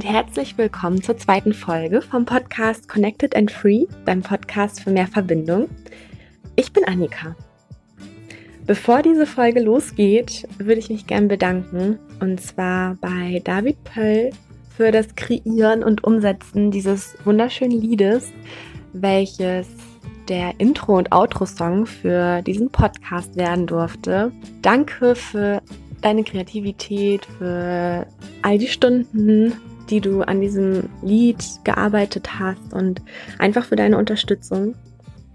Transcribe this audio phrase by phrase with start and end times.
[0.00, 5.06] Und herzlich willkommen zur zweiten Folge vom Podcast Connected and Free, deinem Podcast für mehr
[5.06, 5.68] Verbindung.
[6.56, 7.36] Ich bin Annika.
[8.64, 14.30] Bevor diese Folge losgeht, würde ich mich gern bedanken und zwar bei David Pöll
[14.74, 18.32] für das Kreieren und Umsetzen dieses wunderschönen Liedes,
[18.94, 19.68] welches
[20.30, 24.32] der Intro- und Outro-Song für diesen Podcast werden durfte.
[24.62, 25.60] Danke für
[26.00, 28.06] deine Kreativität, für
[28.40, 29.52] all die Stunden,
[29.90, 33.02] die du an diesem Lied gearbeitet hast und
[33.38, 34.74] einfach für deine Unterstützung.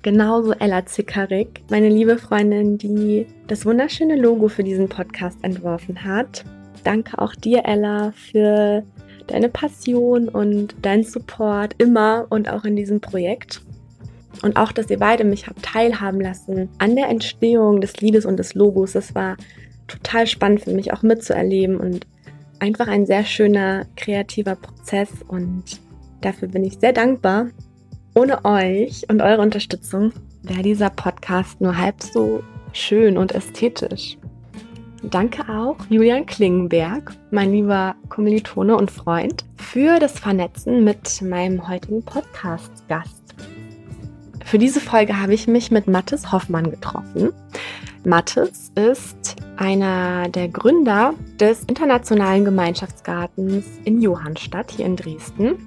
[0.01, 6.45] Genauso Ella Zickerig, meine liebe Freundin, die das wunderschöne Logo für diesen Podcast entworfen hat.
[6.83, 8.83] Danke auch dir, Ella, für
[9.27, 13.61] deine Passion und deinen Support immer und auch in diesem Projekt.
[14.43, 18.37] Und auch, dass ihr beide mich habt teilhaben lassen an der Entstehung des Liedes und
[18.37, 18.91] des Logos.
[18.91, 19.37] Das war
[19.87, 22.05] total spannend für mich auch mitzuerleben und
[22.59, 25.63] einfach ein sehr schöner kreativer Prozess und
[26.21, 27.47] dafür bin ich sehr dankbar.
[28.15, 34.17] Ohne euch und eure Unterstützung wäre dieser Podcast nur halb so schön und ästhetisch.
[35.03, 42.03] Danke auch Julian Klingenberg, mein lieber Kommilitone und Freund, für das Vernetzen mit meinem heutigen
[42.03, 43.35] Podcast-Gast.
[44.43, 47.33] Für diese Folge habe ich mich mit Mathis Hoffmann getroffen.
[48.05, 55.57] Mathis ist einer der Gründer des Internationalen Gemeinschaftsgartens in Johannstadt hier in Dresden.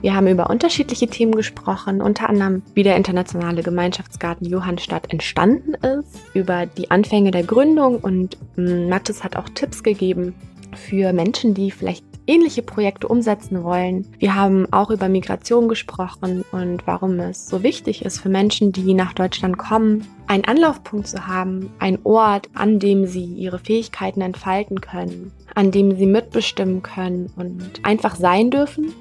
[0.00, 6.20] Wir haben über unterschiedliche Themen gesprochen, unter anderem wie der Internationale Gemeinschaftsgarten Johannstadt entstanden ist,
[6.34, 10.34] über die Anfänge der Gründung und hm, Mathis hat auch Tipps gegeben
[10.74, 14.06] für Menschen, die vielleicht ähnliche Projekte umsetzen wollen.
[14.18, 18.94] Wir haben auch über Migration gesprochen und warum es so wichtig ist für Menschen, die
[18.94, 24.80] nach Deutschland kommen, einen Anlaufpunkt zu haben, ein Ort, an dem sie ihre Fähigkeiten entfalten
[24.80, 28.92] können, an dem sie mitbestimmen können und einfach sein dürfen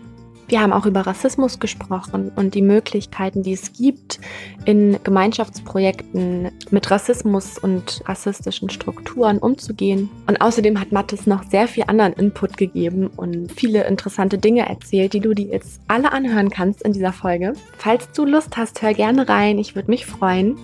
[0.54, 4.20] wir haben auch über Rassismus gesprochen und die Möglichkeiten, die es gibt,
[4.66, 10.12] in Gemeinschaftsprojekten mit Rassismus und rassistischen Strukturen umzugehen.
[10.28, 15.14] Und außerdem hat Mathis noch sehr viel anderen Input gegeben und viele interessante Dinge erzählt,
[15.14, 17.54] die du dir jetzt alle anhören kannst in dieser Folge.
[17.80, 19.58] Falls du Lust hast, hör gerne rein.
[19.58, 20.56] Ich würde mich freuen.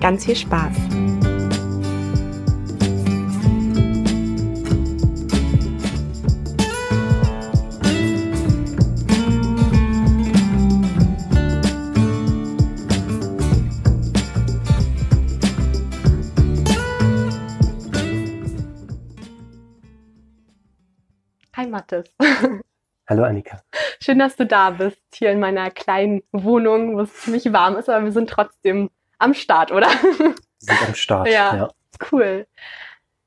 [0.00, 1.35] Ganz viel Spaß.
[21.76, 22.06] Mattes.
[23.06, 23.60] Hallo Annika.
[24.00, 27.90] Schön, dass du da bist, hier in meiner kleinen Wohnung, wo es ziemlich warm ist,
[27.90, 28.88] aber wir sind trotzdem
[29.18, 29.88] am Start, oder?
[29.88, 31.54] Wir sind am Start, ja.
[31.54, 31.70] ja.
[32.10, 32.46] Cool.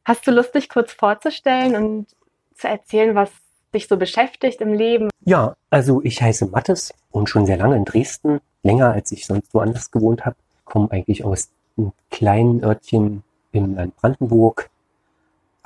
[0.03, 2.07] Hast du Lust, dich kurz vorzustellen und
[2.55, 3.29] zu erzählen, was
[3.71, 5.09] dich so beschäftigt im Leben?
[5.25, 9.53] Ja, also ich heiße Mattes und schon sehr lange in Dresden, länger als ich sonst
[9.53, 10.35] woanders gewohnt habe.
[10.65, 14.71] Komme eigentlich aus einem kleinen Örtchen im Land Brandenburg,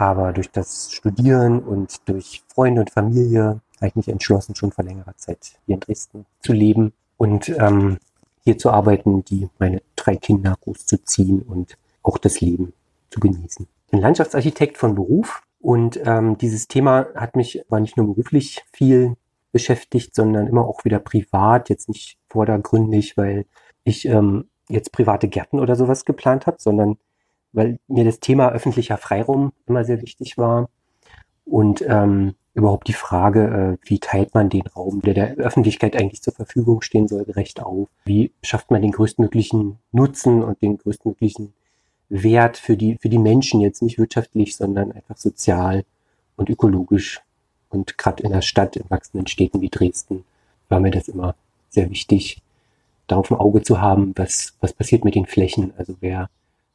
[0.04, 4.84] aber durch das Studieren und durch Freunde und Familie habe ich mich entschlossen, schon vor
[4.84, 8.00] längerer Zeit hier in Dresden zu leben und ähm,
[8.44, 12.74] hier zu arbeiten, die meine drei Kinder großzuziehen und auch das Leben
[13.12, 13.66] zu genießen.
[13.86, 18.62] Ich bin Landschaftsarchitekt von Beruf und ähm, dieses Thema hat mich aber nicht nur beruflich
[18.74, 19.16] viel
[19.54, 23.46] beschäftigt, sondern immer auch wieder privat, jetzt nicht vordergründig, weil
[23.86, 26.98] ich ähm, jetzt private Gärten oder sowas geplant habe, sondern
[27.54, 30.70] weil mir das Thema öffentlicher Freiraum immer sehr wichtig war
[31.46, 36.22] und ähm, überhaupt die Frage, äh, wie teilt man den Raum, der der Öffentlichkeit eigentlich
[36.22, 37.88] zur Verfügung stehen soll, gerecht auf?
[38.06, 41.54] Wie schafft man den größtmöglichen Nutzen und den größtmöglichen
[42.10, 45.84] Wert für die, für die Menschen jetzt nicht wirtschaftlich, sondern einfach sozial
[46.36, 47.22] und ökologisch.
[47.70, 50.24] Und gerade in der Stadt, in wachsenden Städten wie Dresden,
[50.70, 51.36] war mir das immer
[51.70, 52.42] sehr wichtig,
[53.08, 55.74] darauf ein Auge zu haben, was, was passiert mit den Flächen.
[55.78, 56.30] Also wer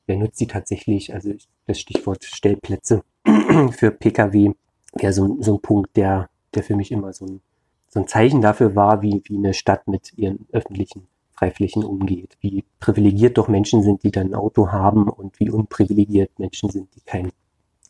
[0.08, 1.14] wer nutzt sie tatsächlich?
[1.14, 1.34] Also
[1.66, 3.05] das Stichwort Stellplätze
[3.70, 4.52] für Pkw
[4.94, 7.40] wäre so, so ein Punkt, der, der für mich immer so ein,
[7.88, 12.37] so ein Zeichen dafür war, wie, wie eine Stadt mit ihren öffentlichen Freiflächen umgeht.
[12.40, 16.94] Wie privilegiert doch Menschen sind, die dann ein Auto haben und wie unprivilegiert Menschen sind,
[16.96, 17.31] die kein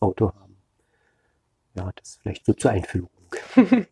[0.00, 0.56] Auto haben.
[1.74, 3.10] Ja, das vielleicht so zur Einführung.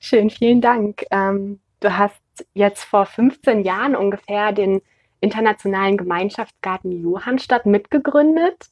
[0.00, 1.04] Schön, vielen Dank.
[1.10, 2.20] Ähm, du hast
[2.54, 4.82] jetzt vor 15 Jahren ungefähr den
[5.22, 8.70] Internationalen Gemeinschaftsgarten Johannstadt mitgegründet.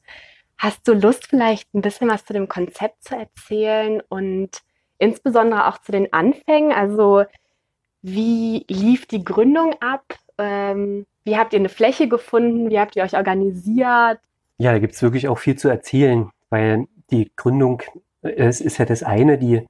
[0.59, 4.51] Hast du Lust, vielleicht ein bisschen was zu dem Konzept zu erzählen und
[4.99, 6.73] insbesondere auch zu den Anfängen?
[6.73, 7.25] Also
[8.03, 10.05] wie lief die Gründung ab?
[10.37, 12.69] Ähm, wie habt ihr eine Fläche gefunden?
[12.69, 14.19] Wie habt ihr euch organisiert?
[14.59, 17.83] Ja, da gibt es wirklich auch viel zu erzählen, weil die Gründung,
[18.23, 19.67] es ist ja das eine, die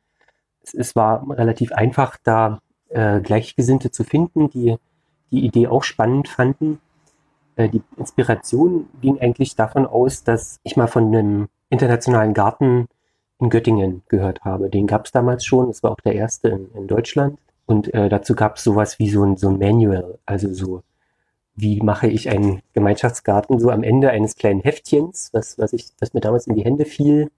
[0.63, 4.77] es, es war relativ einfach, da äh, Gleichgesinnte zu finden, die
[5.31, 6.81] die Idee auch spannend fanden.
[7.57, 12.89] Äh, die Inspiration ging eigentlich davon aus, dass ich mal von einem internationalen Garten
[13.39, 14.69] in Göttingen gehört habe.
[14.69, 17.39] Den gab es damals schon, es war auch der erste in, in Deutschland.
[17.67, 20.83] Und äh, dazu gab es sowas wie so ein, so ein Manual, also so,
[21.55, 26.13] wie mache ich einen Gemeinschaftsgarten, so am Ende eines kleinen Heftchens, was, was, ich, was
[26.13, 27.31] mir damals in die Hände fiel.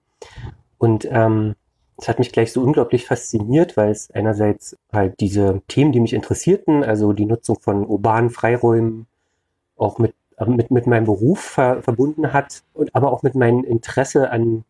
[0.79, 1.55] Und ähm,
[1.97, 6.13] es hat mich gleich so unglaublich fasziniert, weil es einerseits halt diese Themen, die mich
[6.13, 9.07] interessierten, also die Nutzung von urbanen Freiräumen,
[9.77, 13.63] auch mit, äh, mit, mit meinem Beruf ver, verbunden hat und aber auch mit meinem
[13.63, 14.63] Interesse an,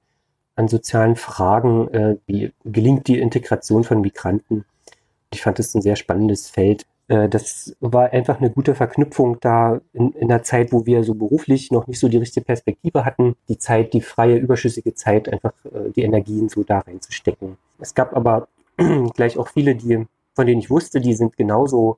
[0.56, 4.66] an sozialen Fragen, äh, wie gelingt die Integration von Migranten.
[5.31, 6.86] Ich fand es ein sehr spannendes Feld.
[7.08, 11.14] Äh, das war einfach eine gute Verknüpfung da in, in der Zeit, wo wir so
[11.14, 15.54] beruflich noch nicht so die richtige Perspektive hatten, die Zeit, die freie, überschüssige Zeit, einfach
[15.66, 17.58] äh, die Energien so da reinzustecken.
[17.80, 18.48] Es gab aber
[19.16, 21.98] gleich auch viele, die, von denen ich wusste, die sind genauso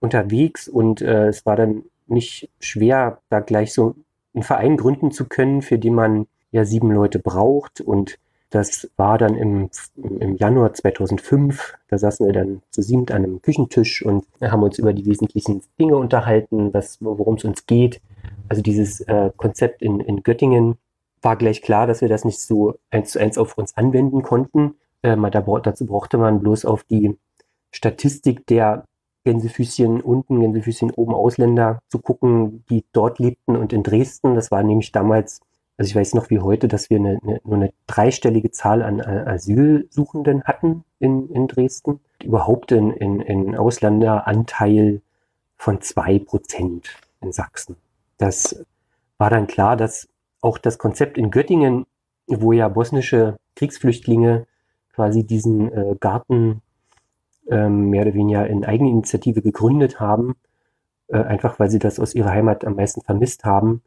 [0.00, 3.94] unterwegs und äh, es war dann nicht schwer, da gleich so
[4.34, 8.18] einen Verein gründen zu können, für den man ja sieben Leute braucht und
[8.50, 11.74] das war dann im, im Januar 2005.
[11.88, 15.62] Da saßen wir dann zu siebt an einem Küchentisch und haben uns über die wesentlichen
[15.78, 18.00] Dinge unterhalten, worum es uns geht.
[18.48, 20.76] Also dieses äh, Konzept in, in Göttingen
[21.22, 24.74] war gleich klar, dass wir das nicht so eins zu eins auf uns anwenden konnten.
[25.02, 27.16] Äh, da, dazu brauchte man bloß auf die
[27.70, 28.84] Statistik der
[29.24, 34.34] Gänsefüßchen unten, Gänsefüßchen oben Ausländer zu gucken, die dort lebten und in Dresden.
[34.34, 35.40] Das war nämlich damals
[35.80, 39.00] also ich weiß noch wie heute, dass wir eine, eine, nur eine dreistellige Zahl an
[39.00, 42.00] äh, Asylsuchenden hatten in, in Dresden.
[42.22, 45.00] Überhaupt in, in, in Ausländeranteil
[45.56, 46.90] von zwei Prozent
[47.22, 47.76] in Sachsen.
[48.18, 48.62] Das
[49.16, 50.06] war dann klar, dass
[50.42, 51.86] auch das Konzept in Göttingen,
[52.26, 54.46] wo ja bosnische Kriegsflüchtlinge
[54.92, 56.60] quasi diesen äh, Garten
[57.48, 60.36] ähm, mehr oder weniger in Eigeninitiative gegründet haben,
[61.08, 63.80] äh, einfach weil sie das aus ihrer Heimat am meisten vermisst haben.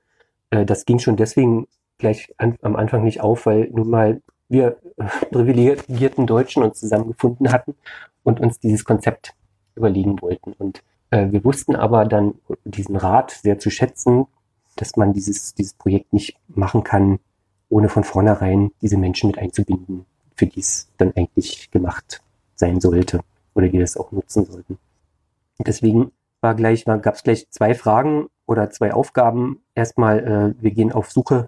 [0.49, 1.67] Äh, das ging schon deswegen
[2.03, 4.77] gleich an, am Anfang nicht auf, weil nun mal wir
[5.31, 7.75] privilegierten Deutschen uns zusammengefunden hatten
[8.23, 9.33] und uns dieses Konzept
[9.75, 10.53] überlegen wollten.
[10.53, 12.35] Und äh, wir wussten aber dann
[12.65, 14.27] diesen Rat sehr zu schätzen,
[14.75, 17.19] dass man dieses, dieses Projekt nicht machen kann,
[17.69, 20.05] ohne von vornherein diese Menschen mit einzubinden,
[20.35, 22.21] für die es dann eigentlich gemacht
[22.55, 23.21] sein sollte
[23.55, 24.77] oder die das auch nutzen sollten.
[25.59, 26.11] deswegen
[26.41, 29.63] war gleich, gab es gleich zwei Fragen oder zwei Aufgaben.
[29.75, 31.47] Erstmal, äh, wir gehen auf Suche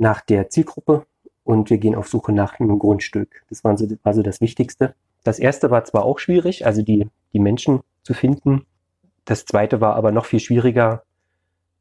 [0.00, 1.06] nach der Zielgruppe
[1.44, 3.44] und wir gehen auf Suche nach einem Grundstück.
[3.48, 4.94] Das war so, war so das Wichtigste.
[5.22, 8.66] Das erste war zwar auch schwierig, also die, die Menschen zu finden.
[9.26, 11.02] Das zweite war aber noch viel schwieriger,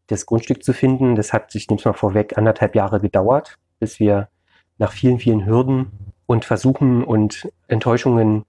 [0.08, 1.16] das Grundstück zu finden.
[1.16, 4.28] Das hat, ich nehme mal vorweg, anderthalb Jahre gedauert, bis wir
[4.78, 5.92] nach vielen, vielen Hürden
[6.26, 8.44] und Versuchen und Enttäuschungen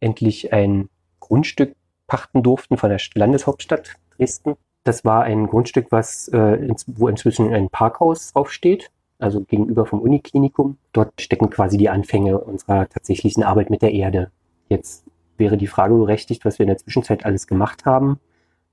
[0.00, 0.88] endlich ein
[1.18, 1.74] Grundstück
[2.06, 4.54] pachten durften von der Landeshauptstadt Dresden.
[4.84, 10.78] Das war ein Grundstück, was, äh, wo inzwischen ein Parkhaus draufsteht also gegenüber vom Uniklinikum.
[10.92, 14.30] Dort stecken quasi die Anfänge unserer tatsächlichen Arbeit mit der Erde.
[14.68, 15.04] Jetzt
[15.36, 18.18] wäre die Frage berechtigt, was wir in der Zwischenzeit alles gemacht haben.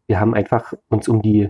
[0.07, 1.49] Wir haben einfach uns um die,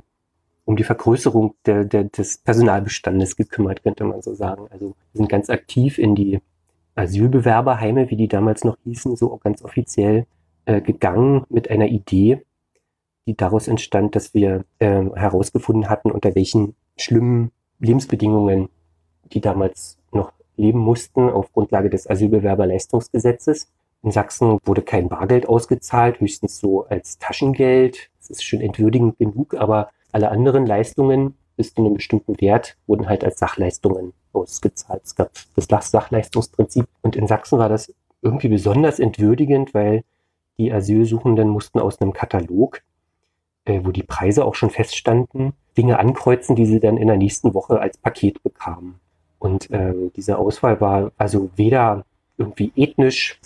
[0.65, 4.67] um die Vergrößerung der, der, des Personalbestandes gekümmert, könnte man so sagen.
[4.71, 6.41] Also wir sind ganz aktiv in die
[6.95, 10.25] Asylbewerberheime, wie die damals noch hießen, so ganz offiziell
[10.65, 12.43] äh, gegangen mit einer Idee,
[13.27, 18.69] die daraus entstand, dass wir äh, herausgefunden hatten, unter welchen schlimmen Lebensbedingungen
[19.25, 23.67] die damals noch leben mussten auf Grundlage des Asylbewerberleistungsgesetzes.
[24.03, 28.09] In Sachsen wurde kein Bargeld ausgezahlt, höchstens so als Taschengeld.
[28.19, 33.07] Das ist schon entwürdigend genug, aber alle anderen Leistungen bis zu einem bestimmten Wert wurden
[33.07, 35.01] halt als Sachleistungen ausgezahlt.
[35.03, 40.03] Es gab das Sachleistungsprinzip und in Sachsen war das irgendwie besonders entwürdigend, weil
[40.57, 42.81] die Asylsuchenden mussten aus einem Katalog,
[43.65, 47.53] äh, wo die Preise auch schon feststanden, Dinge ankreuzen, die sie dann in der nächsten
[47.53, 48.99] Woche als Paket bekamen.
[49.39, 52.05] Und ähm, diese Auswahl war also weder
[52.37, 53.39] irgendwie ethnisch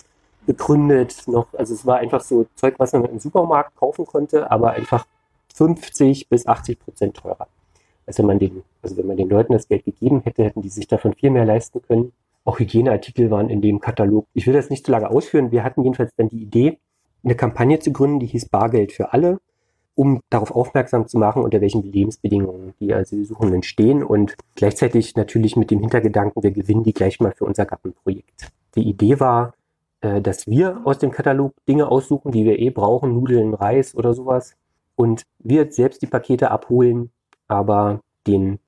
[0.46, 4.72] begründet, noch, also es war einfach so Zeug, was man im Supermarkt kaufen konnte, aber
[4.72, 5.05] einfach
[5.53, 7.48] 50 bis 80 Prozent teurer.
[8.08, 10.69] Also wenn man den, also wenn man den Leuten das Geld gegeben hätte, hätten die
[10.69, 12.13] sich davon viel mehr leisten können.
[12.46, 14.25] Auch Hygieneartikel waren in dem Katalog.
[14.34, 15.51] Ich will das nicht zu lange ausführen.
[15.51, 16.79] Wir hatten jedenfalls dann die Idee,
[17.24, 19.39] eine Kampagne zu gründen, die hieß Bargeld für alle
[19.96, 25.72] um darauf aufmerksam zu machen, unter welchen Lebensbedingungen die Asylsuchenden stehen und gleichzeitig natürlich mit
[25.72, 28.51] dem Hintergedanken, wir gewinnen die gleich mal für unser Gartenprojekt.
[28.75, 29.53] Die Idee war,
[30.01, 34.13] äh, dass wir aus dem Katalog Dinge aussuchen, die wir eh brauchen, Nudeln, Reis oder
[34.13, 34.55] sowas,
[34.96, 37.12] und wir selbst die Pakete abholen,
[37.48, 38.60] aber den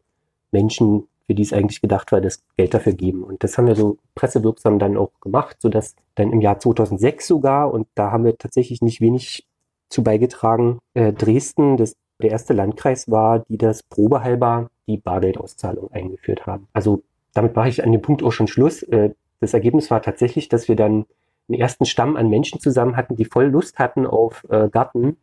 [0.52, 3.24] Menschen für die es eigentlich gedacht war, das Geld dafür geben.
[3.24, 7.74] Und das haben wir so pressewirksam dann auch gemacht, sodass dann im Jahr 2006 sogar,
[7.74, 9.48] und da haben wir tatsächlich nicht wenig
[9.92, 16.46] zu beigetragen, äh, Dresden, das der erste Landkreis war, die das probehalber die Bargeldauszahlung eingeführt
[16.46, 16.68] haben.
[16.72, 18.84] Also damit mache ich an dem Punkt auch schon Schluss.
[18.84, 21.06] Äh, das Ergebnis war tatsächlich, dass wir dann
[21.50, 25.18] einen ersten Stamm an Menschen zusammen hatten, die voll Lust hatten auf äh, Garten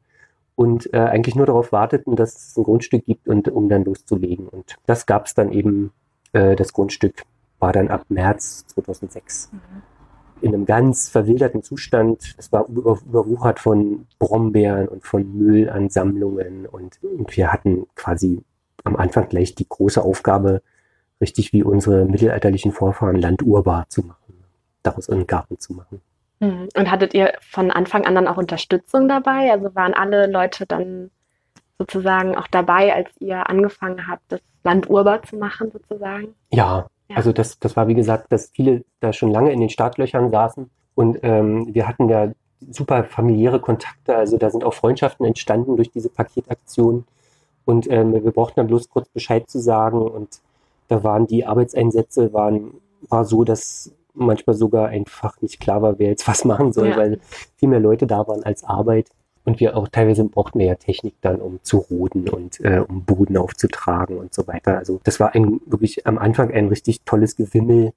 [0.56, 4.48] und äh, eigentlich nur darauf warteten, dass es ein Grundstück gibt und um dann loszulegen.
[4.48, 5.92] Und das gab es dann eben,
[6.32, 7.22] äh, das Grundstück
[7.60, 9.50] war dann ab März 2006.
[9.52, 9.58] Mhm.
[10.40, 12.34] In einem ganz verwilderten Zustand.
[12.38, 18.42] Es war über, überwuchert von Brombeeren und von Müllansammlungen und, und wir hatten quasi
[18.84, 20.62] am Anfang gleich die große Aufgabe,
[21.20, 24.44] richtig wie unsere mittelalterlichen Vorfahren Land urbar zu machen,
[24.82, 26.00] daraus einen Garten zu machen.
[26.40, 26.68] Mhm.
[26.76, 29.50] Und hattet ihr von Anfang an dann auch Unterstützung dabei?
[29.52, 31.10] Also waren alle Leute dann
[31.78, 36.34] sozusagen auch dabei, als ihr angefangen habt, das Land urbar zu machen, sozusagen?
[36.50, 37.16] Ja, ja.
[37.16, 40.70] also das, das war wie gesagt, dass viele da schon lange in den Startlöchern saßen
[40.94, 42.32] und ähm, wir hatten ja
[42.70, 47.04] super familiäre Kontakte, also da sind auch Freundschaften entstanden durch diese Paketaktion
[47.64, 50.40] und ähm, wir brauchten dann bloß kurz Bescheid zu sagen und
[50.88, 52.72] da waren die Arbeitseinsätze waren,
[53.08, 56.96] war so, dass manchmal sogar einfach nicht klar war, wer jetzt was machen soll, ja.
[56.96, 57.20] weil
[57.56, 59.10] viel mehr Leute da waren als Arbeit.
[59.48, 63.04] Und wir auch teilweise brauchten wir ja Technik dann, um zu roden und äh, um
[63.04, 64.76] Boden aufzutragen und so weiter.
[64.76, 67.94] Also das war ein wirklich am Anfang ein richtig tolles Gewimmel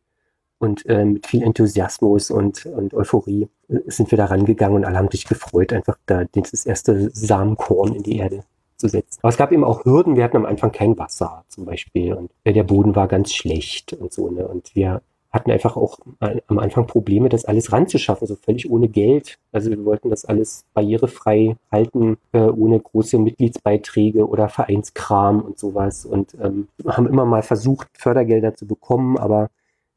[0.60, 4.98] und äh, mit viel Enthusiasmus und, und Euphorie äh, sind wir da rangegangen und alle
[4.98, 8.46] haben sich gefreut, einfach da das erste Samenkorn in die Erde
[8.78, 9.20] zu setzen.
[9.22, 10.16] Aber es gab eben auch Hürden.
[10.16, 13.92] Wir hatten am Anfang kein Wasser zum Beispiel und äh, der Boden war ganz schlecht
[13.92, 14.30] und so.
[14.30, 14.48] Ne?
[14.48, 16.00] Und wir hatten einfach auch
[16.48, 19.38] am Anfang Probleme, das alles ranzuschaffen, so völlig ohne Geld.
[19.54, 26.06] Also wir wollten das alles barrierefrei halten, äh, ohne große Mitgliedsbeiträge oder Vereinskram und sowas.
[26.06, 29.50] Und ähm, haben immer mal versucht, Fördergelder zu bekommen, aber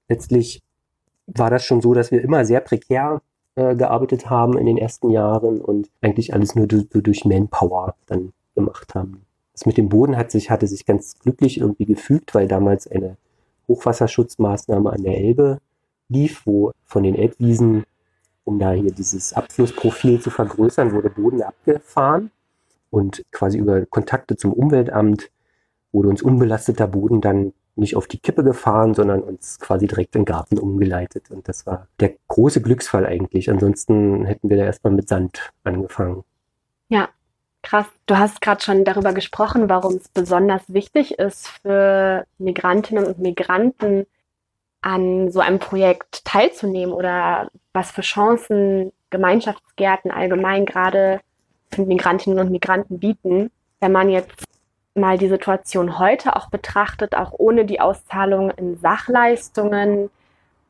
[0.08, 0.62] letztlich
[1.26, 3.20] war das schon so, dass wir immer sehr prekär
[3.56, 8.32] äh, gearbeitet haben in den ersten Jahren und eigentlich alles nur durch, durch Manpower dann
[8.54, 9.22] gemacht haben.
[9.52, 13.16] Das mit dem Boden hat sich, hatte sich ganz glücklich irgendwie gefügt, weil damals eine
[13.68, 15.59] Hochwasserschutzmaßnahme an der Elbe
[16.09, 17.85] lief, wo von den Elbwiesen,
[18.44, 22.30] um da hier dieses Abflussprofil zu vergrößern, wurde Boden abgefahren
[22.90, 25.30] und quasi über Kontakte zum Umweltamt
[25.92, 30.23] wurde uns unbelasteter Boden dann nicht auf die Kippe gefahren, sondern uns quasi direkt in
[30.23, 31.30] den Garten umgeleitet.
[31.30, 33.50] Und das war der große Glücksfall eigentlich.
[33.50, 36.25] Ansonsten hätten wir da erstmal mit Sand angefangen.
[36.88, 37.09] Ja,
[37.64, 43.18] Krass, du hast gerade schon darüber gesprochen, warum es besonders wichtig ist für Migrantinnen und
[43.21, 44.06] Migranten
[44.83, 51.21] an so einem Projekt teilzunehmen oder was für Chancen Gemeinschaftsgärten allgemein gerade
[51.71, 53.50] für Migrantinnen und Migranten bieten.
[53.80, 54.44] Wenn man jetzt
[54.94, 60.11] mal die Situation heute auch betrachtet, auch ohne die Auszahlung in Sachleistungen,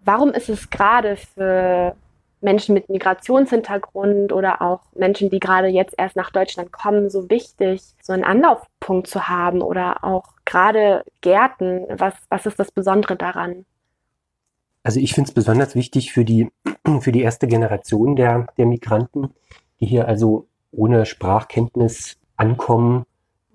[0.04, 1.96] warum ist es gerade für
[2.44, 7.82] Menschen mit Migrationshintergrund oder auch Menschen, die gerade jetzt erst nach Deutschland kommen, so wichtig,
[8.02, 11.86] so einen Anlaufpunkt zu haben oder auch gerade Gärten.
[11.88, 13.64] Was, was ist das Besondere daran?
[14.82, 16.50] Also ich finde es besonders wichtig für die,
[17.00, 19.30] für die erste Generation der, der Migranten,
[19.80, 23.06] die hier also ohne Sprachkenntnis ankommen,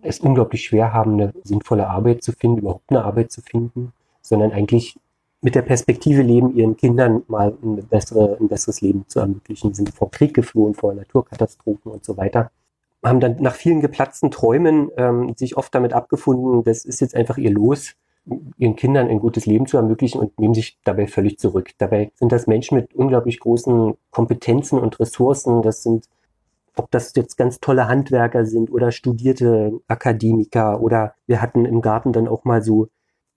[0.01, 4.51] es unglaublich schwer haben, eine sinnvolle Arbeit zu finden, überhaupt eine Arbeit zu finden, sondern
[4.51, 4.96] eigentlich
[5.41, 9.74] mit der Perspektive leben, ihren Kindern mal ein, bessere, ein besseres Leben zu ermöglichen.
[9.74, 12.51] sind vor Krieg geflohen, vor Naturkatastrophen und so weiter.
[13.03, 17.38] Haben dann nach vielen geplatzten Träumen ähm, sich oft damit abgefunden, das ist jetzt einfach
[17.38, 17.96] ihr Los,
[18.58, 21.72] ihren Kindern ein gutes Leben zu ermöglichen und nehmen sich dabei völlig zurück.
[21.77, 25.62] Dabei sind das Menschen mit unglaublich großen Kompetenzen und Ressourcen.
[25.62, 26.05] Das sind,
[26.75, 32.12] ob das jetzt ganz tolle Handwerker sind oder studierte Akademiker oder wir hatten im Garten
[32.12, 32.89] dann auch mal so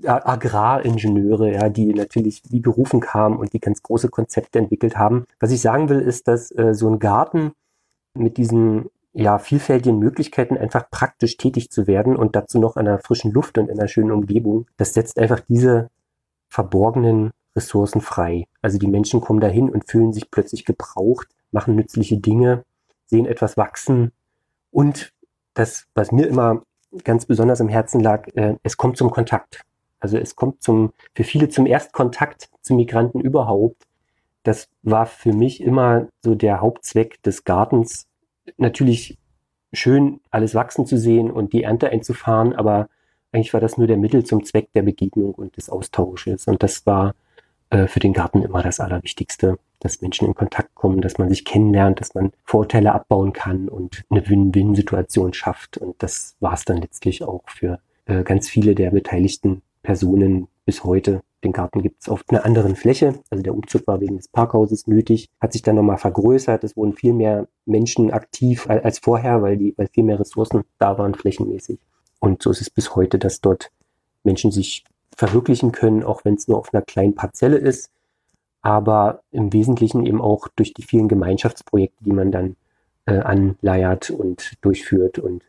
[0.07, 5.27] Agraringenieure, ja, die natürlich wie berufen kamen und die ganz große Konzepte entwickelt haben.
[5.41, 7.53] Was ich sagen will, ist, dass äh, so ein Garten
[8.15, 12.99] mit diesen ja, vielfältigen Möglichkeiten einfach praktisch tätig zu werden und dazu noch an einer
[12.99, 15.91] frischen Luft und in einer schönen Umgebung, das setzt einfach diese
[16.49, 18.47] verborgenen Ressourcen frei.
[18.63, 22.65] Also die Menschen kommen dahin und fühlen sich plötzlich gebraucht, machen nützliche Dinge,
[23.07, 24.13] sehen etwas wachsen
[24.71, 25.13] und
[25.55, 26.63] das, was mir immer
[27.05, 29.65] ganz besonders im Herzen lag, äh, es kommt zum Kontakt.
[30.03, 33.87] Also es kommt zum, für viele zum Erstkontakt zu Migranten überhaupt.
[34.43, 38.09] Das war für mich immer so der Hauptzweck des Gartens.
[38.57, 39.17] Natürlich
[39.73, 42.89] schön, alles wachsen zu sehen und die Ernte einzufahren, aber
[43.31, 46.49] eigentlich war das nur der Mittel zum Zweck der Begegnung und des Austausches.
[46.49, 47.15] Und das war
[47.71, 51.45] äh, für den Garten immer das Allerwichtigste, dass Menschen in Kontakt kommen, dass man sich
[51.45, 55.79] kennenlernt, dass man Vorteile abbauen kann und eine Win-Win-Situation schafft.
[55.79, 60.85] Und das war es dann letztlich auch für äh, ganz viele der Beteiligten Personen bis
[60.85, 61.23] heute.
[61.45, 63.15] Den Garten gibt es auf einer anderen Fläche.
[63.31, 66.63] Also der Umzug war wegen des Parkhauses nötig, hat sich dann nochmal vergrößert.
[66.63, 70.99] Es wurden viel mehr Menschen aktiv als vorher, weil, die, weil viel mehr Ressourcen da
[70.99, 71.79] waren flächenmäßig.
[72.21, 73.71] Und so ist es bis heute, dass dort
[74.23, 74.85] Menschen sich
[75.17, 77.91] verwirklichen können, auch wenn es nur auf einer kleinen Parzelle ist,
[78.63, 82.57] aber im Wesentlichen eben auch durch die vielen Gemeinschaftsprojekte, die man dann
[83.07, 85.43] äh, anleiert und durchführt und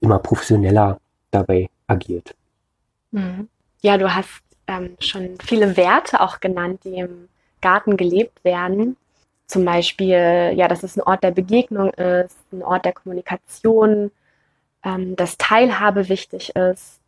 [0.00, 1.00] immer professioneller
[1.30, 2.34] dabei agiert.
[3.12, 3.48] Mhm.
[3.82, 7.28] Ja, du hast ähm, schon viele Werte auch genannt, die im
[7.60, 8.96] Garten gelebt werden.
[9.46, 14.10] Zum Beispiel, ja, dass es ein Ort der Begegnung ist, ein Ort der Kommunikation,
[14.84, 17.00] ähm, dass Teilhabe wichtig ist.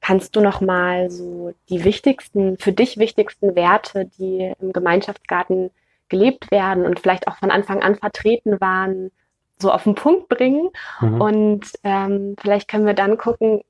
[0.00, 5.70] Kannst du noch mal so die wichtigsten, für dich wichtigsten Werte, die im Gemeinschaftsgarten
[6.08, 9.10] gelebt werden und vielleicht auch von Anfang an vertreten waren,
[9.58, 10.70] so auf den Punkt bringen?
[11.00, 11.20] Mhm.
[11.20, 13.62] Und ähm, vielleicht können wir dann gucken,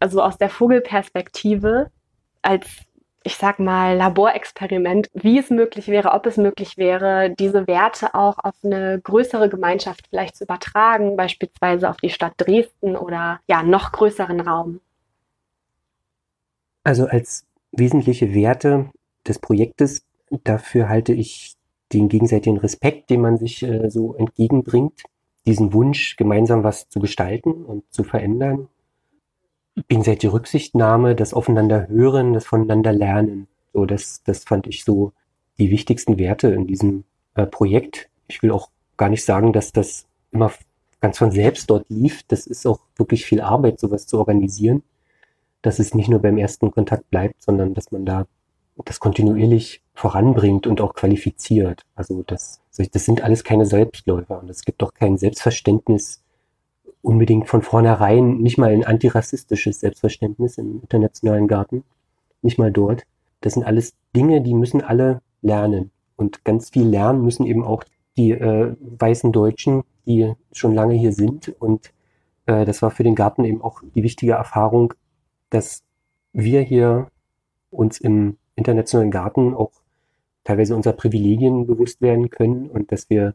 [0.00, 1.90] also aus der Vogelperspektive,
[2.42, 2.66] als
[3.26, 8.38] ich sag mal, Laborexperiment, wie es möglich wäre, ob es möglich wäre, diese Werte auch
[8.38, 13.90] auf eine größere Gemeinschaft vielleicht zu übertragen, beispielsweise auf die Stadt Dresden oder ja, noch
[13.90, 14.80] größeren Raum.
[16.84, 18.90] Also als wesentliche Werte
[19.26, 20.06] des Projektes,
[20.44, 21.56] dafür halte ich
[21.92, 25.02] den gegenseitigen Respekt, den man sich äh, so entgegenbringt,
[25.46, 28.68] diesen Wunsch, gemeinsam was zu gestalten und zu verändern
[29.88, 33.46] gegenseitige Rücksichtnahme, das Aufeinander hören, das voneinander lernen.
[33.72, 35.12] So, das, das fand ich so
[35.58, 37.04] die wichtigsten Werte in diesem
[37.34, 38.08] äh, Projekt.
[38.28, 40.52] Ich will auch gar nicht sagen, dass das immer
[41.00, 42.22] ganz von selbst dort lief.
[42.28, 44.82] Das ist auch wirklich viel Arbeit, sowas zu organisieren.
[45.62, 48.26] Dass es nicht nur beim ersten Kontakt bleibt, sondern dass man da
[48.84, 51.82] das kontinuierlich voranbringt und auch qualifiziert.
[51.94, 56.22] Also das, das sind alles keine Selbstläufer und es gibt auch kein Selbstverständnis
[57.06, 61.84] unbedingt von vornherein nicht mal ein antirassistisches Selbstverständnis im internationalen Garten.
[62.42, 63.04] Nicht mal dort.
[63.42, 65.92] Das sind alles Dinge, die müssen alle lernen.
[66.16, 67.84] Und ganz viel lernen müssen eben auch
[68.16, 71.54] die äh, weißen Deutschen, die schon lange hier sind.
[71.60, 71.92] Und
[72.46, 74.92] äh, das war für den Garten eben auch die wichtige Erfahrung,
[75.50, 75.84] dass
[76.32, 77.06] wir hier
[77.70, 79.70] uns im internationalen Garten auch
[80.42, 83.34] teilweise unserer Privilegien bewusst werden können und dass wir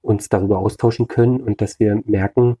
[0.00, 2.56] uns darüber austauschen können und dass wir merken,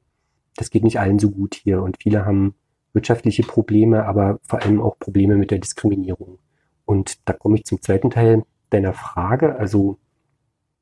[0.56, 2.54] das geht nicht allen so gut hier und viele haben
[2.92, 6.38] wirtschaftliche Probleme, aber vor allem auch Probleme mit der Diskriminierung.
[6.84, 9.56] Und da komme ich zum zweiten Teil deiner Frage.
[9.56, 9.98] Also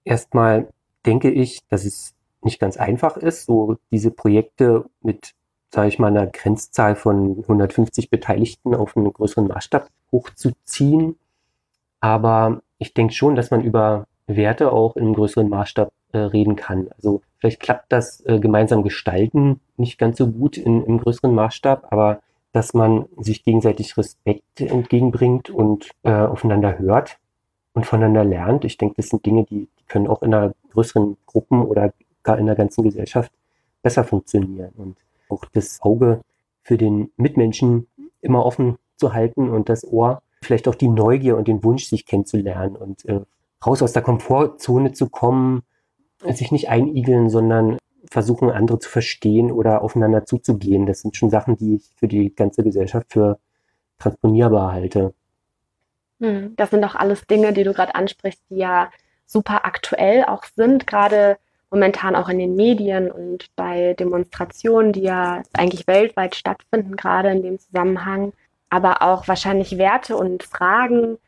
[0.04, 0.68] erstmal
[1.04, 5.34] denke ich, dass es nicht ganz einfach ist, so diese Projekte mit,
[5.70, 11.16] sage ich mal, einer Grenzzahl von 150 Beteiligten auf einen größeren Maßstab hochzuziehen.
[12.00, 16.54] Aber ich denke schon, dass man über Werte auch in einem größeren Maßstab äh, reden
[16.54, 16.88] kann.
[16.96, 21.86] Also vielleicht klappt das äh, gemeinsam gestalten nicht ganz so gut in, im größeren Maßstab,
[21.90, 22.20] aber
[22.52, 27.18] dass man sich gegenseitig Respekt entgegenbringt und äh, aufeinander hört
[27.74, 28.64] und voneinander lernt.
[28.64, 32.38] Ich denke, das sind Dinge, die, die können auch in einer größeren Gruppen oder gar
[32.38, 33.32] in der ganzen Gesellschaft
[33.82, 34.72] besser funktionieren.
[34.76, 34.96] Und
[35.28, 36.20] auch das Auge
[36.62, 37.86] für den Mitmenschen
[38.20, 42.06] immer offen zu halten und das Ohr, vielleicht auch die Neugier und den Wunsch, sich
[42.06, 43.20] kennenzulernen und äh,
[43.64, 45.62] raus aus der Komfortzone zu kommen,
[46.24, 47.78] sich nicht einigeln, sondern
[48.10, 50.86] versuchen, andere zu verstehen oder aufeinander zuzugehen.
[50.86, 53.38] Das sind schon Sachen, die ich für die ganze Gesellschaft für
[53.98, 55.14] transponierbar halte.
[56.20, 58.90] Hm, das sind doch alles Dinge, die du gerade ansprichst, die ja
[59.26, 61.36] super aktuell auch sind, gerade
[61.70, 67.42] momentan auch in den Medien und bei Demonstrationen, die ja eigentlich weltweit stattfinden, gerade in
[67.42, 68.32] dem Zusammenhang,
[68.70, 71.18] aber auch wahrscheinlich Werte und Fragen,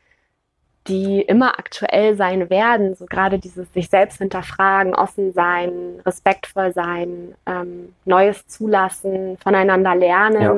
[0.87, 2.95] die immer aktuell sein werden.
[2.95, 10.41] So gerade dieses sich selbst hinterfragen, offen sein, respektvoll sein, ähm, Neues zulassen, voneinander lernen.
[10.41, 10.57] Ja.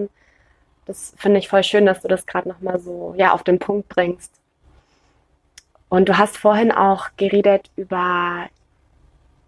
[0.86, 3.90] Das finde ich voll schön, dass du das gerade nochmal so ja, auf den Punkt
[3.90, 4.34] bringst.
[5.90, 8.48] Und du hast vorhin auch geredet über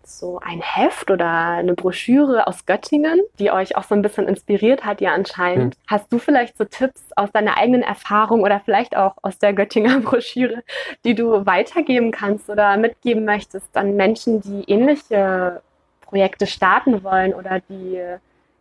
[0.08, 4.86] so ein Heft oder eine Broschüre aus Göttingen, die euch auch so ein bisschen inspiriert
[4.86, 5.76] hat, ja anscheinend.
[5.76, 5.80] Mhm.
[5.88, 10.00] Hast du vielleicht so Tipps aus deiner eigenen Erfahrung oder vielleicht auch aus der Göttinger
[10.02, 10.64] Broschüre,
[11.04, 15.62] die du weitergeben kannst oder mitgeben möchtest an Menschen, die ähnliche
[16.02, 18.02] Projekte starten wollen oder die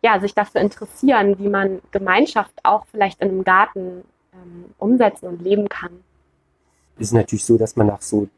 [0.03, 4.05] ja, sich dafür interessieren, wie man Gemeinschaft auch vielleicht in einem Garten
[4.35, 5.93] ähm, umsetzen und leben kann?
[6.99, 8.29] Es ist natürlich so, dass man nach so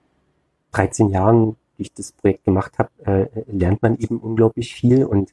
[0.72, 5.32] 13 Jahren ich das Projekt gemacht habe, äh, lernt man eben unglaublich viel und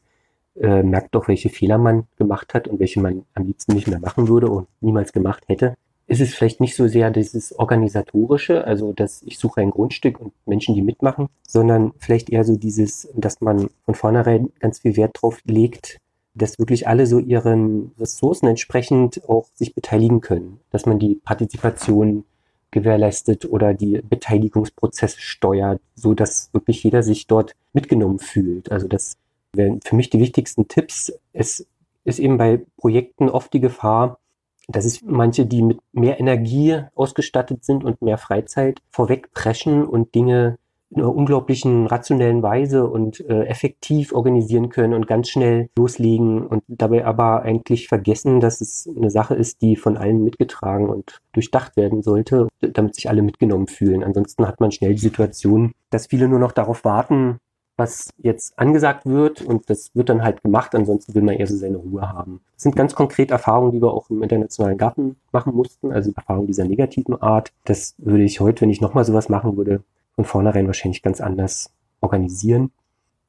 [0.60, 4.00] äh, merkt auch, welche Fehler man gemacht hat und welche man am liebsten nicht mehr
[4.00, 5.76] machen würde und niemals gemacht hätte.
[6.06, 10.34] Ist es vielleicht nicht so sehr dieses organisatorische, also dass ich suche ein Grundstück und
[10.46, 15.18] Menschen, die mitmachen, sondern vielleicht eher so dieses, dass man von vornherein ganz viel Wert
[15.22, 16.00] drauf legt,
[16.36, 22.26] dass wirklich alle so ihren Ressourcen entsprechend auch sich beteiligen können, dass man die Partizipation
[22.74, 28.72] gewährleistet oder die Beteiligungsprozesse steuert, so dass wirklich jeder sich dort mitgenommen fühlt.
[28.72, 29.16] Also das
[29.54, 31.14] wären für mich die wichtigsten Tipps.
[31.32, 31.66] Es
[32.04, 34.20] ist eben bei Projekten oft die Gefahr,
[34.68, 40.58] dass es manche, die mit mehr Energie ausgestattet sind und mehr Freizeit vorwegpreschen und Dinge
[40.96, 46.64] in einer unglaublichen rationellen Weise und äh, effektiv organisieren können und ganz schnell loslegen und
[46.68, 51.76] dabei aber eigentlich vergessen, dass es eine Sache ist, die von allen mitgetragen und durchdacht
[51.78, 54.04] werden sollte, damit sich alle mitgenommen fühlen.
[54.04, 57.40] Ansonsten hat man schnell die Situation, dass viele nur noch darauf warten,
[57.76, 61.56] was jetzt angesagt wird und das wird dann halt gemacht, ansonsten will man eher so
[61.56, 62.42] seine Ruhe haben.
[62.54, 66.48] Das sind ganz konkret Erfahrungen, die wir auch im internationalen Garten machen mussten, also Erfahrungen
[66.48, 67.52] dieser negativen Art.
[67.66, 69.84] Das würde ich heute, wenn ich nochmal sowas machen würde,
[70.16, 71.72] von vornherein wahrscheinlich ganz anders
[72.02, 72.72] organisieren.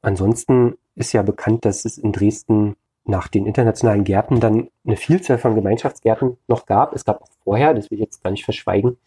[0.01, 5.37] Ansonsten ist ja bekannt, dass es in Dresden nach den internationalen Gärten dann eine Vielzahl
[5.37, 6.93] von Gemeinschaftsgärten noch gab.
[6.93, 8.97] Es gab auch vorher, das will ich jetzt gar nicht verschweigen,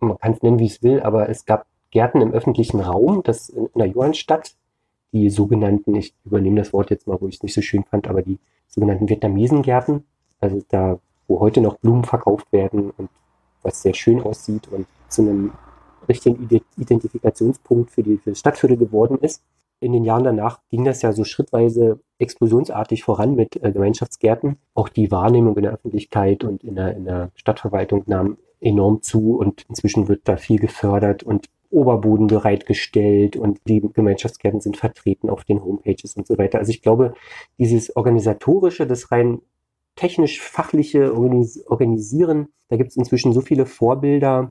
[0.00, 3.48] man kann es nennen, wie es will, aber es gab Gärten im öffentlichen Raum, das
[3.48, 4.54] in, der Johannstadt,
[5.12, 8.06] die sogenannten, ich übernehme das Wort jetzt mal, wo ich es nicht so schön fand,
[8.08, 10.04] aber die sogenannten Vietnamesengärten,
[10.40, 13.08] also da, wo heute noch Blumen verkauft werden und
[13.62, 15.52] was sehr schön aussieht und zu einem
[16.08, 19.42] richtigen Identifikationspunkt für, die, für das Stadtviertel geworden ist.
[19.80, 24.56] In den Jahren danach ging das ja so schrittweise explosionsartig voran mit äh, Gemeinschaftsgärten.
[24.74, 29.36] Auch die Wahrnehmung in der Öffentlichkeit und in der, in der Stadtverwaltung nahm enorm zu
[29.36, 35.44] und inzwischen wird da viel gefördert und Oberboden bereitgestellt und die Gemeinschaftsgärten sind vertreten auf
[35.44, 36.58] den Homepages und so weiter.
[36.58, 37.14] Also ich glaube,
[37.58, 39.42] dieses organisatorische, das rein
[39.96, 44.50] technisch-fachliche Organisieren, da gibt es inzwischen so viele Vorbilder,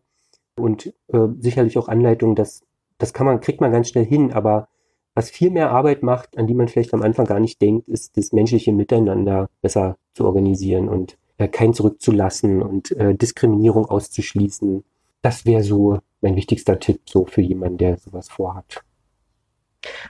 [0.60, 2.62] und äh, sicherlich auch Anleitungen, dass
[2.98, 4.68] das kann man, kriegt man ganz schnell hin, aber
[5.14, 8.18] was viel mehr Arbeit macht, an die man vielleicht am Anfang gar nicht denkt, ist
[8.18, 14.84] das menschliche Miteinander besser zu organisieren und äh, kein zurückzulassen und äh, Diskriminierung auszuschließen.
[15.22, 18.84] Das wäre so mein wichtigster Tipp so für jemanden, der sowas vorhat.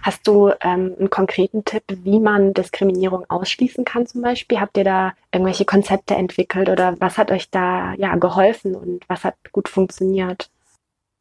[0.02, 4.60] Hast du ähm, einen konkreten Tipp, wie man Diskriminierung ausschließen kann zum Beispiel?
[4.60, 9.24] Habt ihr da irgendwelche Konzepte entwickelt oder was hat euch da ja geholfen und was
[9.24, 10.50] hat gut funktioniert?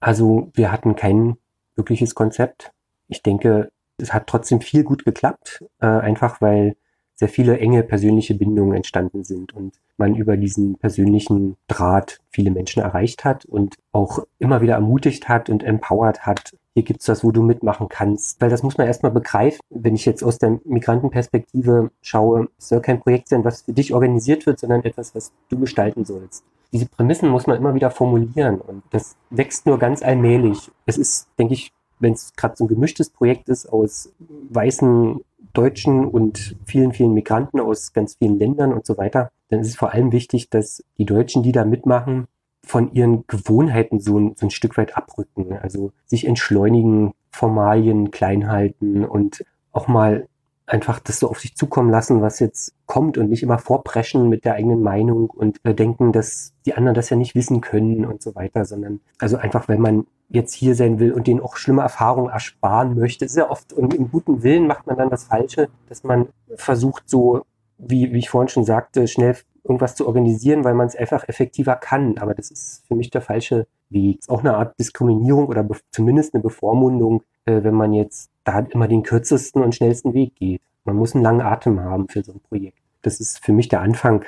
[0.01, 1.37] Also wir hatten kein
[1.75, 2.73] wirkliches Konzept.
[3.09, 6.77] Ich denke, es hat trotzdem viel gut geklappt, äh, einfach weil
[7.15, 12.83] sehr viele enge persönliche Bindungen entstanden sind und man über diesen persönlichen Draht viele Menschen
[12.83, 17.31] erreicht hat und auch immer wieder ermutigt hat und empowert hat, hier gibt's was, wo
[17.31, 18.39] du mitmachen kannst.
[18.39, 19.61] Weil das muss man erstmal begreifen.
[19.71, 23.95] Wenn ich jetzt aus der Migrantenperspektive schaue, es soll kein Projekt sein, was für dich
[23.95, 26.45] organisiert wird, sondern etwas, was du gestalten sollst.
[26.75, 30.71] Diese Prämissen muss man immer wieder formulieren und das wächst nur ganz allmählich.
[30.85, 34.13] Es ist, denke ich, wenn es gerade so ein gemischtes Projekt ist aus
[34.51, 35.19] weißen
[35.55, 39.77] Deutschen und vielen, vielen Migranten aus ganz vielen Ländern und so weiter, dann ist es
[39.77, 42.27] vor allem wichtig, dass die Deutschen, die da mitmachen,
[42.67, 45.57] von ihren Gewohnheiten so ein, so ein Stück weit abrücken.
[45.63, 50.27] Also sich entschleunigen, Formalien klein halten und auch mal
[50.67, 54.45] einfach das so auf sich zukommen lassen, was jetzt kommt und nicht immer vorpreschen mit
[54.45, 58.21] der eigenen Meinung und äh, denken, dass die anderen das ja nicht wissen können und
[58.21, 61.83] so weiter, sondern also einfach, wenn man jetzt hier sein will und denen auch schlimme
[61.83, 66.03] Erfahrungen ersparen möchte, ja oft und im guten Willen macht man dann das Falsche, dass
[66.03, 66.27] man
[66.57, 67.45] versucht so,
[67.79, 71.77] wie, wie ich vorhin schon sagte, schnell irgendwas zu organisieren, weil man es einfach effektiver
[71.77, 72.19] kann.
[72.19, 74.21] Aber das ist für mich der falsche Weg.
[74.21, 78.89] ist auch eine Art Diskriminierung oder zumindest eine Bevormundung, äh, wenn man jetzt da immer
[78.89, 80.63] den kürzesten und schnellsten Weg geht.
[80.85, 82.79] Man muss einen langen Atem haben für so ein Projekt.
[83.03, 84.25] Das ist für mich der Anfang,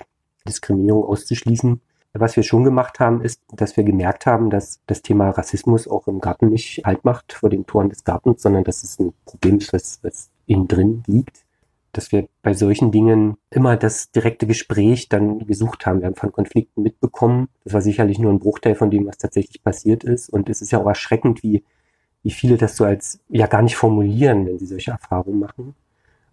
[0.47, 1.81] Diskriminierung auszuschließen.
[2.15, 6.09] Was wir schon gemacht haben, ist, dass wir gemerkt haben, dass das Thema Rassismus auch
[6.09, 9.59] im Garten nicht halt macht vor den Toren des Gartens, sondern dass es ein Problem
[9.59, 11.45] ist, was, was innen drin liegt
[11.99, 15.99] dass wir bei solchen Dingen immer das direkte Gespräch dann gesucht haben.
[15.99, 17.49] Wir haben von Konflikten mitbekommen.
[17.65, 20.29] Das war sicherlich nur ein Bruchteil von dem, was tatsächlich passiert ist.
[20.29, 21.65] Und es ist ja auch erschreckend, wie,
[22.23, 25.75] wie viele das so als ja gar nicht formulieren, wenn sie solche Erfahrungen machen.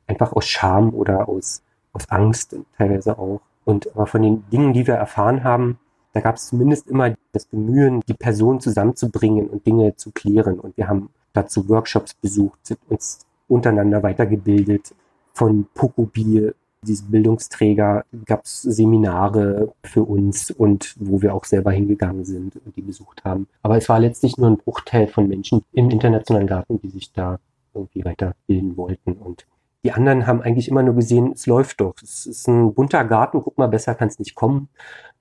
[0.06, 3.42] Einfach aus Scham oder aus, aus Angst teilweise auch.
[3.64, 5.80] Und aber von den Dingen, die wir erfahren haben,
[6.14, 10.60] da gab es zumindest immer das Bemühen, die Person zusammenzubringen und Dinge zu klären.
[10.60, 14.94] Und wir haben dazu Workshops besucht, sind uns untereinander weitergebildet,
[15.36, 22.26] von Pokobi, diesem Bildungsträger, gab es Seminare für uns und wo wir auch selber hingegangen
[22.26, 23.48] sind und die besucht haben.
[23.62, 27.40] Aber es war letztlich nur ein Bruchteil von Menschen im internationalen Garten, die sich da
[27.74, 29.14] irgendwie weiterbilden wollten.
[29.14, 29.46] Und
[29.84, 31.96] die anderen haben eigentlich immer nur gesehen, es läuft doch.
[32.02, 34.70] Es ist ein bunter Garten, guck mal, besser kann es nicht kommen.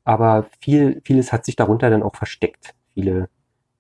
[0.05, 2.75] Aber viel, vieles hat sich darunter dann auch versteckt.
[2.95, 3.29] Viele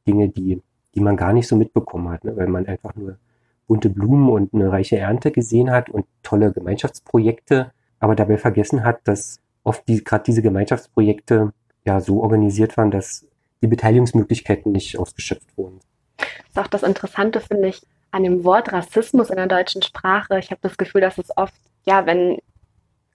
[0.06, 0.62] Dinge, die,
[0.94, 2.36] die man gar nicht so mitbekommen hat, ne?
[2.36, 3.18] weil man einfach nur
[3.66, 7.72] bunte Blumen und eine reiche Ernte gesehen hat und tolle Gemeinschaftsprojekte.
[8.00, 11.52] aber dabei vergessen hat, dass oft die, gerade diese Gemeinschaftsprojekte
[11.86, 13.24] ja so organisiert waren, dass
[13.62, 15.80] die Beteiligungsmöglichkeiten nicht ausgeschöpft wurden.
[16.18, 20.38] Das ist auch das Interessante, finde ich, an dem Wort Rassismus in der deutschen Sprache.
[20.38, 22.38] Ich habe das Gefühl, dass es oft, ja, wenn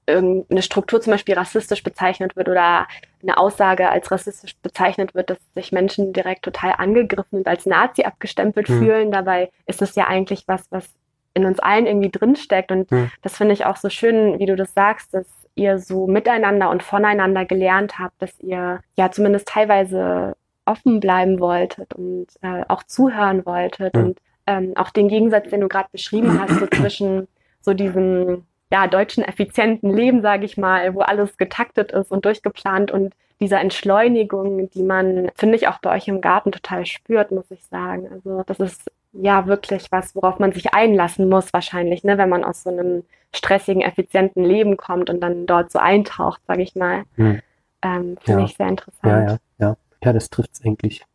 [0.09, 2.87] irgendeine Struktur zum Beispiel rassistisch bezeichnet wird oder
[3.21, 8.03] eine Aussage als rassistisch bezeichnet wird, dass sich Menschen direkt total angegriffen und als Nazi
[8.03, 8.79] abgestempelt hm.
[8.79, 9.11] fühlen.
[9.11, 10.89] Dabei ist es ja eigentlich was, was
[11.33, 12.71] in uns allen irgendwie drinsteckt.
[12.71, 13.11] Und hm.
[13.21, 16.83] das finde ich auch so schön, wie du das sagst, dass ihr so miteinander und
[16.83, 23.45] voneinander gelernt habt, dass ihr ja zumindest teilweise offen bleiben wolltet und äh, auch zuhören
[23.45, 24.03] wolltet hm.
[24.03, 27.27] und ähm, auch den Gegensatz, den du gerade beschrieben hast, so zwischen
[27.61, 32.91] so diesem ja, deutschen effizienten Leben, sage ich mal, wo alles getaktet ist und durchgeplant
[32.91, 37.49] und dieser Entschleunigung, die man, finde ich, auch bei euch im Garten total spürt, muss
[37.51, 38.09] ich sagen.
[38.11, 42.43] Also das ist ja wirklich was, worauf man sich einlassen muss wahrscheinlich, ne, wenn man
[42.43, 43.03] aus so einem
[43.33, 47.03] stressigen, effizienten Leben kommt und dann dort so eintaucht, sage ich mal.
[47.15, 47.41] Hm.
[47.81, 48.45] Ähm, finde ja.
[48.45, 49.03] ich sehr interessant.
[49.03, 49.77] Ja, ja, ja.
[50.03, 51.05] Ja, das trifft es eigentlich.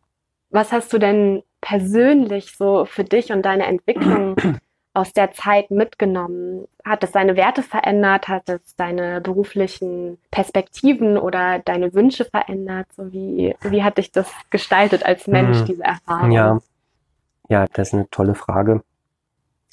[0.49, 4.35] Was hast du denn persönlich so für dich und deine Entwicklung
[4.95, 6.67] aus der Zeit mitgenommen?
[6.83, 8.27] Hat es deine Werte verändert?
[8.27, 12.87] Hat es deine beruflichen Perspektiven oder deine Wünsche verändert?
[12.95, 15.65] So wie, wie hat dich das gestaltet als Mensch, mhm.
[15.65, 16.31] diese Erfahrung?
[16.31, 16.59] Ja.
[17.49, 18.83] ja, das ist eine tolle Frage.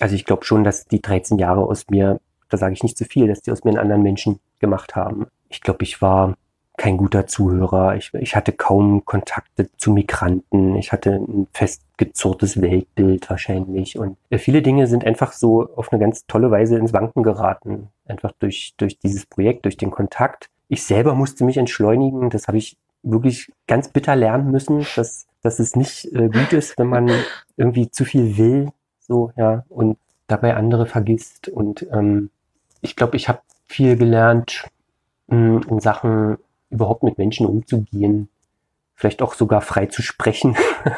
[0.01, 3.05] Also ich glaube schon, dass die 13 Jahre aus mir, da sage ich nicht zu
[3.05, 5.27] viel, dass die aus mir einen anderen Menschen gemacht haben.
[5.49, 6.35] Ich glaube, ich war
[6.83, 7.95] kein guter Zuhörer.
[7.95, 10.75] Ich, ich hatte kaum Kontakte zu Migranten.
[10.75, 13.97] Ich hatte ein festgezurrtes Weltbild wahrscheinlich.
[13.97, 17.87] Und viele Dinge sind einfach so auf eine ganz tolle Weise ins Wanken geraten.
[18.05, 20.49] Einfach durch, durch dieses Projekt, durch den Kontakt.
[20.67, 22.31] Ich selber musste mich entschleunigen.
[22.31, 26.77] Das habe ich wirklich ganz bitter lernen müssen, dass, dass es nicht äh, gut ist,
[26.81, 27.13] wenn man
[27.57, 28.73] irgendwie zu viel will.
[28.99, 31.47] So, ja, und dabei andere vergisst.
[31.47, 32.31] Und ähm,
[32.81, 34.67] ich glaube, ich habe viel gelernt
[35.29, 36.39] hm, in Sachen
[36.73, 38.29] überhaupt mit Menschen umzugehen,
[38.95, 40.57] vielleicht auch sogar frei zu sprechen.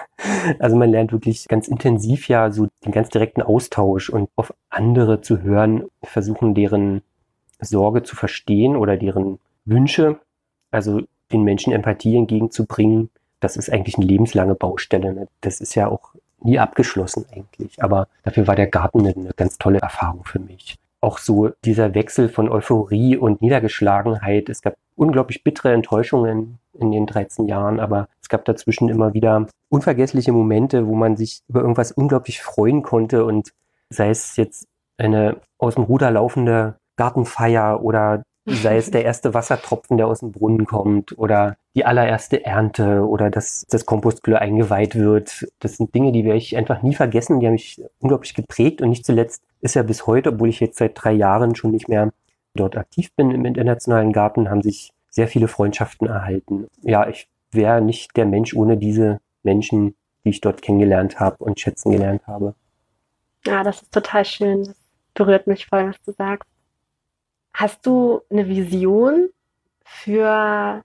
[0.59, 5.21] also man lernt wirklich ganz intensiv ja so den ganz direkten Austausch und auf andere
[5.21, 7.03] zu hören, versuchen deren
[7.61, 10.21] Sorge zu verstehen oder deren Wünsche,
[10.71, 11.01] also
[11.33, 13.11] den Menschen Empathie entgegenzubringen.
[13.41, 15.15] Das ist eigentlich eine lebenslange Baustelle.
[15.15, 15.29] Ne?
[15.41, 17.83] Das ist ja auch nie abgeschlossen eigentlich.
[17.83, 21.95] Aber dafür war der Garten eine, eine ganz tolle Erfahrung für mich auch so dieser
[21.95, 24.49] Wechsel von Euphorie und Niedergeschlagenheit.
[24.49, 29.47] Es gab unglaublich bittere Enttäuschungen in den 13 Jahren, aber es gab dazwischen immer wieder
[29.69, 33.53] unvergessliche Momente, wo man sich über irgendwas unglaublich freuen konnte und
[33.91, 39.97] sei es jetzt eine aus dem Ruder laufende Gartenfeier oder sei es der erste Wassertropfen,
[39.97, 45.47] der aus dem Brunnen kommt oder die allererste Ernte oder dass das Kompostglück eingeweiht wird.
[45.61, 47.41] Das sind Dinge, die werde ich einfach nie vergessen.
[47.41, 50.79] Die haben mich unglaublich geprägt und nicht zuletzt ist ja bis heute, obwohl ich jetzt
[50.79, 52.13] seit drei Jahren schon nicht mehr
[52.55, 56.69] dort aktiv bin im internationalen Garten, haben sich sehr viele Freundschaften erhalten.
[56.83, 61.61] Ja, ich wäre nicht der Mensch ohne diese Menschen, die ich dort kennengelernt habe und
[61.61, 62.55] schätzen gelernt habe.
[63.47, 64.65] Ja, das ist total schön.
[64.65, 64.77] Das
[65.15, 66.49] berührt mich voll, was du sagst.
[67.53, 69.29] Hast du eine Vision
[69.85, 70.83] für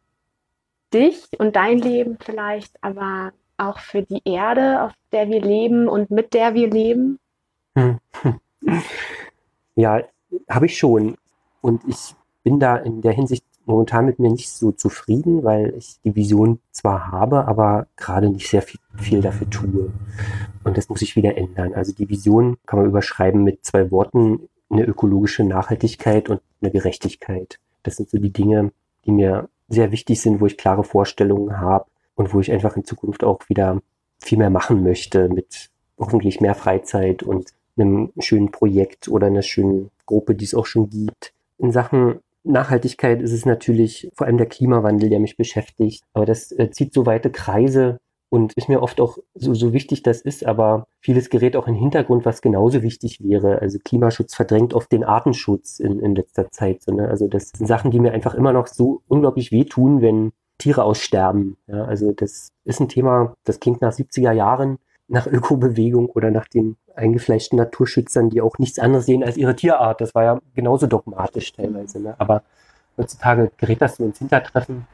[0.93, 6.12] dich und dein Leben vielleicht, aber auch für die Erde, auf der wir leben und
[6.12, 7.19] mit der wir leben?
[7.75, 7.99] Hm.
[9.75, 10.03] Ja,
[10.49, 11.15] habe ich schon.
[11.62, 16.00] Und ich bin da in der Hinsicht momentan mit mir nicht so zufrieden, weil ich
[16.04, 19.91] die Vision zwar habe, aber gerade nicht sehr viel, viel, dafür tue.
[20.63, 21.74] Und das muss ich wieder ändern.
[21.74, 27.60] Also die Vision kann man überschreiben mit zwei Worten, eine ökologische Nachhaltigkeit und eine Gerechtigkeit.
[27.84, 28.72] Das sind so die Dinge,
[29.06, 32.86] die mir sehr wichtig sind, wo ich klare Vorstellungen habe und wo ich einfach in
[32.86, 33.82] Zukunft auch wieder
[34.17, 39.91] viel mehr machen möchte mit hoffentlich mehr Freizeit und einem schönen Projekt oder einer schönen
[40.06, 41.34] Gruppe, die es auch schon gibt.
[41.60, 46.04] In Sachen Nachhaltigkeit ist es natürlich vor allem der Klimawandel, der mich beschäftigt.
[46.13, 50.04] Aber das äh, zieht so weite Kreise und ist mir oft auch so, so wichtig
[50.04, 53.60] das ist, aber vieles gerät auch in den Hintergrund, was genauso wichtig wäre.
[53.60, 56.84] Also Klimaschutz verdrängt oft den Artenschutz in, in letzter Zeit.
[56.84, 57.08] So, ne?
[57.08, 61.58] Also das sind Sachen, die mir einfach immer noch so unglaublich wehtun, wenn Tiere aussterben.
[61.67, 61.86] Ja?
[61.86, 64.78] Also das ist ein Thema, das klingt nach 70er Jahren,
[65.10, 70.02] nach Ökobewegung oder nach den eingefleischten Naturschützern, die auch nichts anderes sehen als ihre Tierart.
[70.02, 72.00] Das war ja genauso dogmatisch teilweise.
[72.00, 72.15] Ne?
[72.19, 72.43] Aber
[72.98, 74.88] heutzutage gerät das so ins Hintertreffen.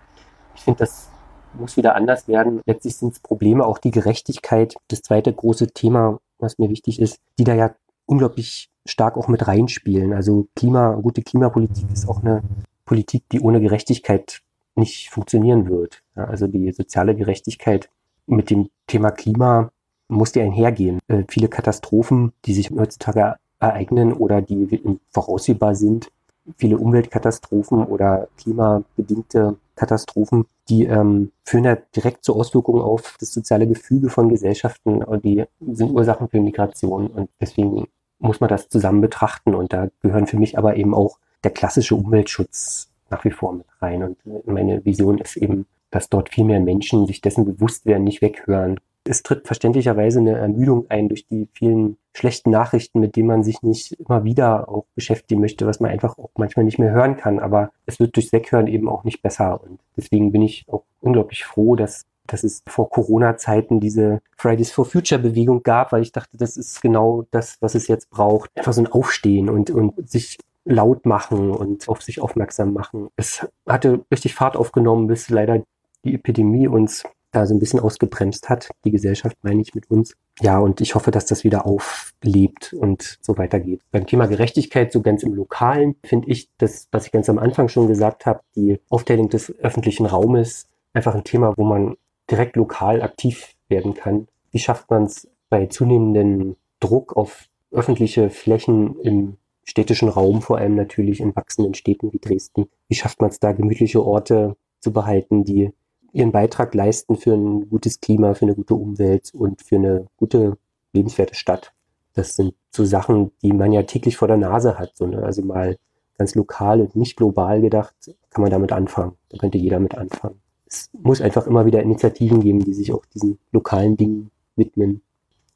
[0.56, 1.10] Ich finde, das
[1.54, 2.62] muss wieder anders werden.
[2.66, 4.76] Letztlich sind es Probleme, auch die Gerechtigkeit.
[4.88, 7.76] Das zweite große Thema, was mir wichtig ist, die da ja
[8.06, 10.14] unglaublich stark auch mit reinspielen.
[10.14, 12.44] Also Klima, gute Klimapolitik ist auch eine
[12.86, 14.42] Politik, die ohne Gerechtigkeit
[14.76, 16.04] nicht funktionieren wird.
[16.16, 17.90] Ja, also die soziale Gerechtigkeit
[18.28, 19.72] mit dem Thema Klima
[20.08, 21.00] muss die einhergehen.
[21.08, 26.12] Äh, viele Katastrophen, die sich heutzutage ereignen oder die voraussehbar sind,
[26.58, 33.68] viele Umweltkatastrophen oder klimabedingte Katastrophen, die ähm, führen ja direkt zu Auswirkungen auf das soziale
[33.68, 37.08] Gefüge von Gesellschaften und die sind Ursachen für Migration.
[37.08, 37.88] Und deswegen
[38.20, 39.54] muss man das zusammen betrachten.
[39.56, 43.66] Und da gehören für mich aber eben auch der klassische Umweltschutz nach wie vor mit
[43.82, 44.04] rein.
[44.04, 48.22] Und meine Vision ist eben, dass dort viel mehr Menschen sich dessen bewusst werden, nicht
[48.22, 53.44] weghören, es tritt verständlicherweise eine Ermüdung ein durch die vielen schlechten Nachrichten, mit denen man
[53.44, 57.18] sich nicht immer wieder auch beschäftigen möchte, was man einfach auch manchmal nicht mehr hören
[57.18, 57.40] kann.
[57.40, 59.62] Aber es wird durchs Weghören eben auch nicht besser.
[59.64, 64.86] Und deswegen bin ich auch unglaublich froh, dass dass es vor Corona-Zeiten diese Fridays for
[64.86, 68.50] Future Bewegung gab, weil ich dachte, das ist genau das, was es jetzt braucht.
[68.56, 73.10] Einfach so ein Aufstehen und, und sich laut machen und auf sich aufmerksam machen.
[73.16, 75.62] Es hatte richtig Fahrt aufgenommen, bis leider
[76.04, 77.04] die Epidemie uns
[77.36, 78.70] da so ein bisschen ausgebremst hat.
[78.84, 80.16] Die Gesellschaft meine ich mit uns.
[80.42, 83.82] Ja, und ich hoffe, dass das wieder auflebt und so weitergeht.
[83.92, 87.68] Beim Thema Gerechtigkeit, so ganz im Lokalen, finde ich das, was ich ganz am Anfang
[87.68, 91.96] schon gesagt habe, die Aufteilung des öffentlichen Raumes einfach ein Thema, wo man
[92.30, 94.28] direkt lokal aktiv werden kann.
[94.52, 100.76] Wie schafft man es bei zunehmendem Druck auf öffentliche Flächen im städtischen Raum, vor allem
[100.76, 105.44] natürlich in wachsenden Städten wie Dresden, wie schafft man es da, gemütliche Orte zu behalten,
[105.44, 105.72] die
[106.16, 110.58] ihren Beitrag leisten für ein gutes Klima, für eine gute Umwelt und für eine gute,
[110.94, 111.74] lebenswerte Stadt.
[112.14, 114.96] Das sind so Sachen, die man ja täglich vor der Nase hat.
[114.96, 115.22] So, ne?
[115.22, 115.78] Also mal
[116.18, 117.94] ganz lokal und nicht global gedacht,
[118.30, 119.18] kann man damit anfangen.
[119.28, 120.40] Da könnte jeder mit anfangen.
[120.66, 125.02] Es muss einfach immer wieder Initiativen geben, die sich auch diesen lokalen Dingen widmen.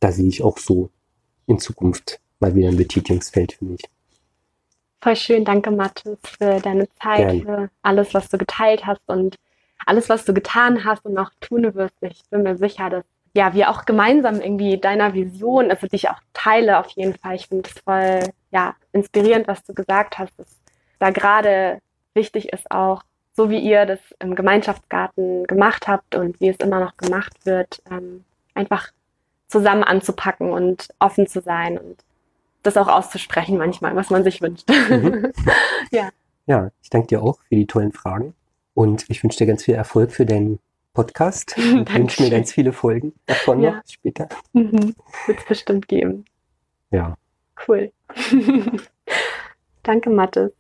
[0.02, 0.89] Da sehe ich auch so
[1.48, 3.82] in Zukunft mal wieder ein Betätigungsfeld für mich.
[5.02, 7.41] Voll schön, danke Mathis für deine Zeit, Gerne.
[7.41, 9.38] für alles, was du geteilt hast und
[9.86, 13.54] alles, was du getan hast und noch tun wirst, ich bin mir sicher, dass ja,
[13.54, 17.36] wir auch gemeinsam irgendwie deiner Vision, also dich auch teile auf jeden Fall.
[17.36, 20.60] Ich finde es voll, ja, inspirierend, was du gesagt hast, dass
[20.98, 21.80] da gerade
[22.13, 26.80] wichtig ist auch, so wie ihr das im Gemeinschaftsgarten gemacht habt und wie es immer
[26.80, 28.89] noch gemacht wird, ähm, einfach
[29.48, 32.04] zusammen anzupacken und offen zu sein und
[32.63, 34.68] das auch auszusprechen manchmal, was man sich wünscht.
[34.70, 35.32] Mhm.
[35.92, 36.10] ja.
[36.46, 38.34] Ja, ich danke dir auch für die tollen Fragen.
[38.73, 40.60] Und ich wünsche dir ganz viel Erfolg für deinen
[40.93, 41.55] Podcast.
[41.58, 43.71] Ich wünsche mir ganz viele Folgen davon ja.
[43.71, 44.27] noch später.
[44.53, 44.95] Mhm.
[45.27, 46.25] Wird es bestimmt geben.
[46.91, 47.15] Ja.
[47.67, 47.91] Cool.
[49.84, 50.59] Danke, Mathis.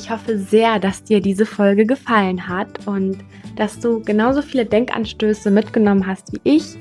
[0.00, 3.18] Ich hoffe sehr, dass dir diese Folge gefallen hat und
[3.56, 6.76] dass du genauso viele Denkanstöße mitgenommen hast wie ich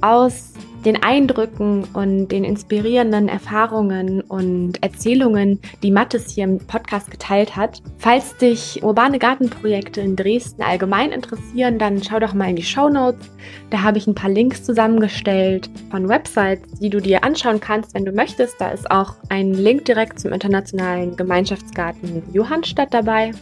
[0.00, 0.51] aus
[0.84, 7.82] den Eindrücken und den inspirierenden Erfahrungen und Erzählungen, die Mattes hier im Podcast geteilt hat.
[7.98, 12.88] Falls dich urbane Gartenprojekte in Dresden allgemein interessieren, dann schau doch mal in die Show
[12.88, 13.30] Notes.
[13.70, 18.04] Da habe ich ein paar Links zusammengestellt von Websites, die du dir anschauen kannst, wenn
[18.04, 18.60] du möchtest.
[18.60, 23.32] Da ist auch ein Link direkt zum internationalen Gemeinschaftsgarten Johannstadt dabei.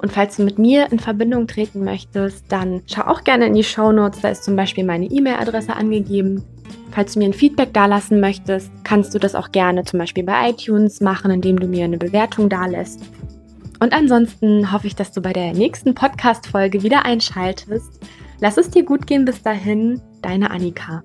[0.00, 3.62] Und falls du mit mir in Verbindung treten möchtest, dann schau auch gerne in die
[3.62, 4.22] Show Notes.
[4.22, 6.42] Da ist zum Beispiel meine E-Mail-Adresse angegeben.
[6.90, 10.50] Falls du mir ein Feedback dalassen möchtest, kannst du das auch gerne zum Beispiel bei
[10.50, 13.00] iTunes machen, indem du mir eine Bewertung dalässt.
[13.78, 18.00] Und ansonsten hoffe ich, dass du bei der nächsten Podcast-Folge wieder einschaltest.
[18.40, 21.02] Lass es dir gut gehen bis dahin, deine Annika.